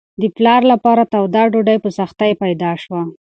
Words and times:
د 0.21 0.23
پلار 0.35 0.61
لپاره 0.71 1.03
توده 1.13 1.43
ډوډۍ 1.51 1.77
په 1.83 1.89
سختۍ 1.97 2.31
پیدا 2.43 2.71
شوه. 2.83 3.01